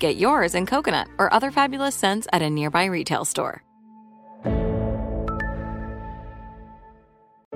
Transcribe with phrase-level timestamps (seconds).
[0.00, 3.62] Get yours in coconut or other fabulous scents at a nearby retail store.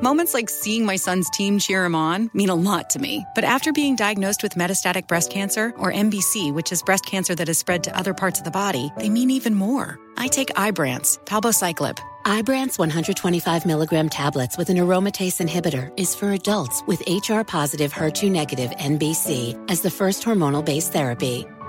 [0.02, 3.24] Moments like seeing my son's team cheer him on mean a lot to me.
[3.34, 7.48] But after being diagnosed with metastatic breast cancer, or MBC, which is breast cancer that
[7.48, 9.98] has spread to other parts of the body, they mean even more.
[10.18, 11.98] I take Ibrance, palbociclib.
[12.26, 18.30] Ibrance 125 milligram tablets with an aromatase inhibitor is for adults with HR positive HER2
[18.30, 21.46] negative MBC as the first hormonal based therapy.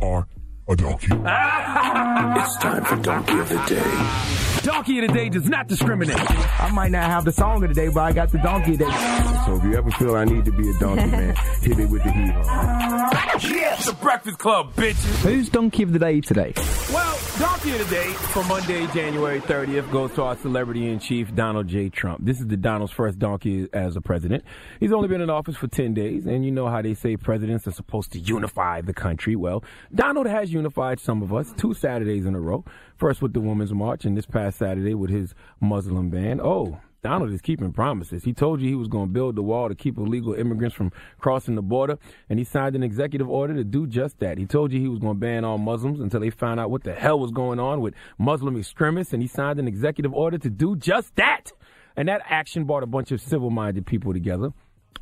[0.00, 0.26] You are
[0.68, 1.08] a donkey.
[1.10, 4.62] it's time for Donkey of the Day.
[4.62, 6.16] Donkey of the Day does not discriminate.
[6.18, 8.78] I might not have the song of the day, but I got the donkey of
[8.78, 9.42] the day.
[9.46, 12.04] So if you ever feel I need to be a donkey, man, hit me with
[12.04, 13.38] the hee haw.
[13.42, 15.22] Yes, the Breakfast Club, bitches.
[15.22, 16.52] Who's Donkey of the Day today?
[16.92, 21.34] Well, Donkey of the Day for Monday, January 30th goes to our celebrity in chief,
[21.34, 21.88] Donald J.
[21.88, 22.22] Trump.
[22.22, 24.44] This is the Donald's first donkey as a president.
[24.78, 27.66] He's only been in office for 10 days, and you know how they say presidents
[27.66, 29.36] are supposed to unify the country.
[29.36, 32.62] Well, Donald has unified some of us two Saturdays in a row.
[32.98, 36.42] First with the Women's March, and this past Saturday with his Muslim ban.
[36.42, 38.24] Oh, Donald is keeping promises.
[38.24, 40.92] He told you he was going to build the wall to keep illegal immigrants from
[41.18, 41.98] crossing the border,
[42.28, 44.38] and he signed an executive order to do just that.
[44.38, 46.84] He told you he was going to ban all Muslims until they found out what
[46.84, 50.50] the hell was going on with Muslim extremists, and he signed an executive order to
[50.50, 51.52] do just that.
[51.96, 54.52] And that action brought a bunch of civil minded people together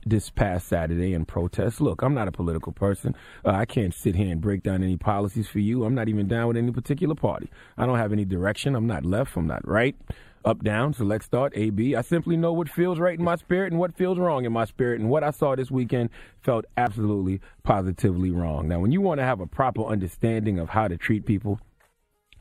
[0.07, 1.81] this past Saturday in protest.
[1.81, 3.15] Look, I'm not a political person.
[3.45, 5.85] Uh, I can't sit here and break down any policies for you.
[5.85, 7.51] I'm not even down with any particular party.
[7.77, 8.75] I don't have any direction.
[8.75, 9.37] I'm not left.
[9.37, 9.97] I'm not right.
[10.45, 11.95] Up, down, select, start, A, B.
[11.95, 14.65] I simply know what feels right in my spirit and what feels wrong in my
[14.65, 15.01] spirit.
[15.01, 16.11] And what I saw this weekend
[16.43, 18.69] felt absolutely, positively wrong.
[18.69, 21.61] Now, when you want to have a proper understanding of how to treat people,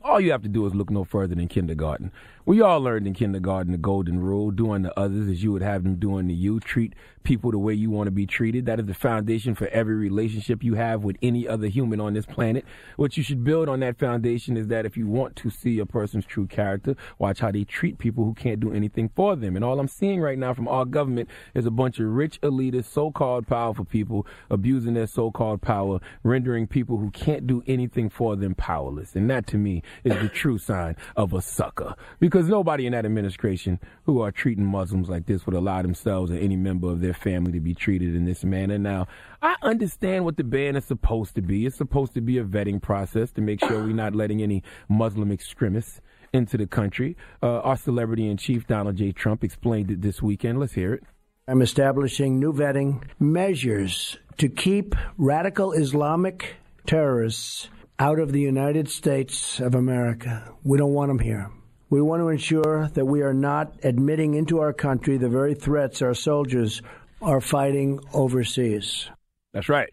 [0.02, 2.12] all you have to do is look no further than kindergarten.
[2.46, 5.82] We all learned in kindergarten the golden rule doing unto others as you would have
[5.82, 6.60] them doing unto you.
[6.60, 8.64] Treat people the way you want to be treated.
[8.64, 12.24] That is the foundation for every relationship you have with any other human on this
[12.24, 12.64] planet.
[12.96, 15.84] What you should build on that foundation is that if you want to see a
[15.84, 19.54] person's true character, watch how they treat people who can't do anything for them.
[19.54, 22.86] And all I'm seeing right now from our government is a bunch of rich, elitist,
[22.86, 28.08] so called powerful people abusing their so called power, rendering people who can't do anything
[28.08, 29.14] for them powerless.
[29.14, 31.94] And that to me is the true sign of a sucker.
[32.20, 36.34] Because nobody in that administration who are treating Muslims like this would allow themselves or
[36.34, 38.78] any member of their family to be treated in this manner.
[38.78, 39.06] Now,
[39.42, 41.66] I understand what the ban is supposed to be.
[41.66, 45.32] It's supposed to be a vetting process to make sure we're not letting any Muslim
[45.32, 46.00] extremists
[46.32, 47.16] into the country.
[47.42, 49.12] Uh, our celebrity in chief, Donald J.
[49.12, 50.60] Trump, explained it this weekend.
[50.60, 51.04] Let's hear it.
[51.46, 56.56] I'm establishing new vetting measures to keep radical Islamic
[56.86, 57.68] terrorists
[57.98, 60.52] out of the United States of America.
[60.64, 61.50] We don't want them here.
[61.90, 66.02] We want to ensure that we are not admitting into our country the very threats
[66.02, 66.82] our soldiers
[67.22, 69.08] are fighting overseas.
[69.52, 69.88] That's right.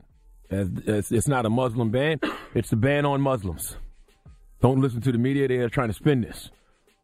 [0.50, 2.19] It's not a Muslim ban,
[2.54, 3.78] it's a ban on Muslims.
[4.62, 6.52] Don't listen to the media, they are trying to spin this.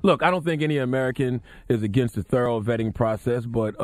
[0.04, 3.84] Look, I don't think any American is against a thorough vetting process, but uh,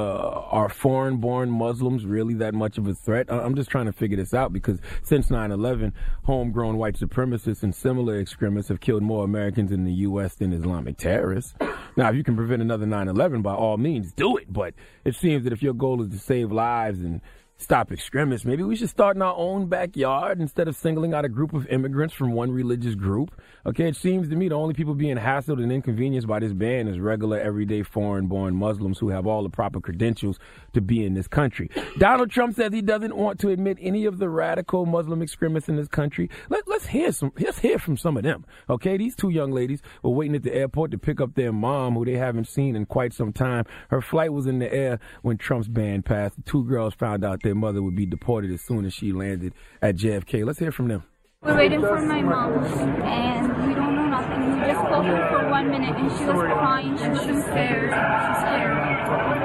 [0.50, 3.32] are foreign born Muslims really that much of a threat?
[3.32, 5.94] I'm just trying to figure this out because since 9 11,
[6.24, 10.36] homegrown white supremacists and similar extremists have killed more Americans in the U.S.
[10.36, 11.54] than Islamic terrorists.
[11.96, 14.52] Now, if you can prevent another 9 11, by all means, do it.
[14.52, 14.74] But
[15.06, 17.22] it seems that if your goal is to save lives and
[17.58, 18.46] stop extremists.
[18.46, 21.68] Maybe we should start in our own backyard instead of singling out a group of
[21.68, 23.40] immigrants from one religious group.
[23.66, 26.88] Okay, it seems to me the only people being hassled and inconvenienced by this ban
[26.88, 30.40] is regular, everyday, foreign born Muslims who have all the proper credentials
[30.74, 31.70] to be in this country.
[31.98, 35.76] Donald Trump says he doesn't want to admit any of the radical Muslim extremists in
[35.76, 36.30] this country.
[36.50, 37.32] Let, us hear some.
[37.40, 38.46] Let's hear from some of them.
[38.70, 41.96] Okay, these two young ladies were waiting at the airport to pick up their mom,
[41.96, 43.66] who they haven't seen in quite some time.
[43.90, 46.36] Her flight was in the air when Trump's ban passed.
[46.36, 49.54] The two girls found out their mother would be deported as soon as she landed
[49.82, 50.46] at JFK.
[50.46, 51.04] Let's hear from them.
[51.42, 54.60] We're waiting for my mom, and we don't know nothing.
[54.60, 56.98] We just spoke her for one minute, and she was crying.
[56.98, 57.88] She was scared.
[57.88, 58.76] She's scared.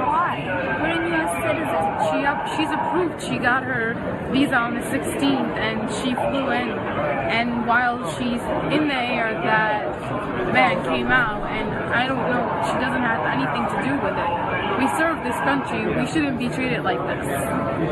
[0.02, 0.34] Why?
[0.82, 1.30] We're a U.S.
[1.46, 1.82] citizen.
[2.10, 3.22] She up, she's approved.
[3.22, 3.94] She got her
[4.32, 6.70] visa on the 16th, and she flew in.
[7.30, 8.42] And while she's
[8.74, 12.42] in the air, that man came out, and I don't know.
[12.66, 15.86] She doesn't have anything to do with it we serve this country.
[15.94, 17.26] We shouldn't be treated like this.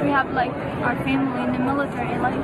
[0.03, 0.53] We have like
[0.85, 2.19] our family in the military.
[2.19, 2.37] Like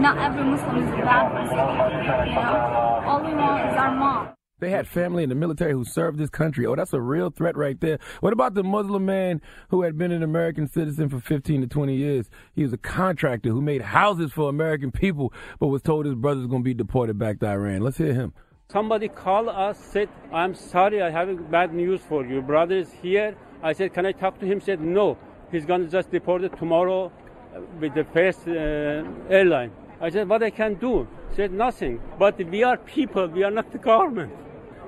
[0.00, 2.28] not every Muslim is a bad Muslim.
[2.28, 4.34] You know, all we want is our mom.
[4.62, 6.66] They had family in the military who served this country.
[6.66, 7.98] Oh, that's a real threat right there.
[8.20, 11.96] What about the Muslim man who had been an American citizen for 15 to 20
[11.96, 12.30] years?
[12.54, 16.46] He was a contractor who made houses for American people, but was told his brother's
[16.46, 17.82] going to be deported back to Iran.
[17.82, 18.34] Let's hear him.
[18.72, 22.40] Somebody called us, said, I'm sorry, I have bad news for you.
[22.40, 24.58] Brother is here I said, can I talk to him?
[24.58, 25.16] He said, no.
[25.52, 27.12] He's going to just deport it tomorrow
[27.54, 29.70] uh, with the first uh, airline.
[30.00, 31.06] I said, what I can do?
[31.30, 32.00] He said, nothing.
[32.18, 33.28] But we are people.
[33.28, 34.32] We are not the government.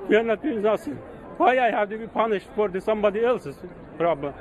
[0.08, 0.96] We are not doing nothing.
[1.36, 3.56] Why I have to be punished for somebody else's
[3.96, 4.34] problem?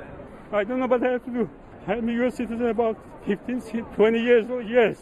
[0.52, 1.50] I don't know what I have to do.
[1.86, 2.36] I'm a U.S.
[2.36, 4.68] citizen about 15, 20 years old.
[4.68, 4.96] Yes,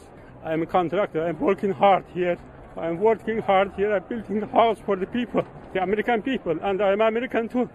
[0.45, 1.25] I'm a contractor.
[1.25, 2.37] I'm working hard here.
[2.77, 3.95] I'm working hard here.
[3.95, 7.69] I'm building a house for the people, the American people, and I'm American too.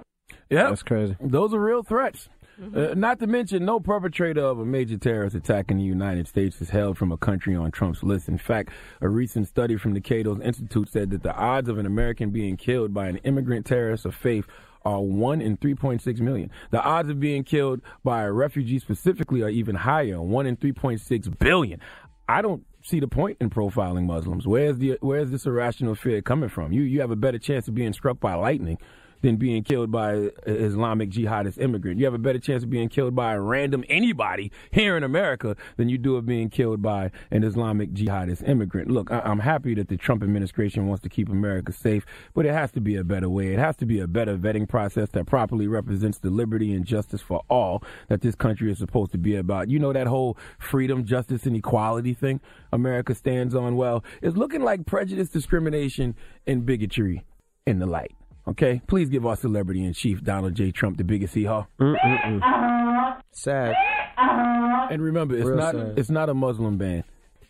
[0.50, 1.16] Yeah, that's crazy.
[1.20, 2.30] Those are real threats.
[2.60, 2.78] Mm-hmm.
[2.78, 6.60] Uh, not to mention, no perpetrator of a major terrorist attack in the United States
[6.60, 8.28] is held from a country on Trump's list.
[8.28, 11.86] In fact, a recent study from the Cato Institute said that the odds of an
[11.86, 14.48] American being killed by an immigrant terrorist of faith
[14.84, 16.50] are 1 in 3.6 million.
[16.72, 21.38] The odds of being killed by a refugee specifically are even higher, 1 in 3.6
[21.38, 21.80] billion.
[22.28, 24.48] I don't see the point in profiling Muslims.
[24.48, 26.72] Where's the where's this irrational fear coming from?
[26.72, 28.78] You you have a better chance of being struck by lightning
[29.22, 32.00] than being killed by an Islamic jihadist immigrant.
[32.00, 35.56] You have a better chance of being killed by a random anybody here in America
[35.78, 38.90] than you do of being killed by an Islamic jihadist immigrant.
[38.90, 42.54] Look, I- am happy that the Trump administration wants to keep America safe, but it
[42.54, 43.54] has to be a better way.
[43.54, 47.22] It has to be a better vetting process that properly represents the liberty and justice
[47.22, 49.70] for all that this country is supposed to be about.
[49.70, 52.40] You know that whole freedom, justice, and equality thing
[52.72, 53.76] America stands on?
[53.76, 57.24] Well, it's looking like prejudice, discrimination, and bigotry
[57.66, 58.16] in the light.
[58.48, 60.72] Okay, please give our celebrity in chief Donald J.
[60.72, 61.66] Trump the biggest hee haw.
[63.32, 63.76] Sad.
[64.90, 66.00] And remember, it's Real not sad.
[66.00, 67.04] it's not a Muslim ban.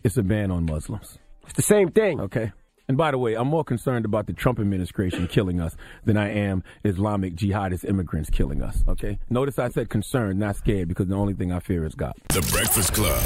[0.04, 1.20] It's a ban on Muslims.
[1.44, 2.20] It's the same thing.
[2.20, 2.52] Okay.
[2.88, 5.76] And by the way, I'm more concerned about the Trump administration killing us
[6.06, 8.84] than I am Islamic jihadist immigrants killing us.
[8.88, 9.20] Okay.
[9.30, 12.14] Notice I said concerned, not scared, because the only thing I fear is God.
[12.30, 13.22] The Breakfast Club.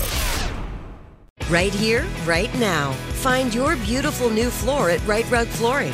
[1.50, 2.92] Right here, right now.
[3.22, 5.94] Find your beautiful new floor at Right Rug Flooring.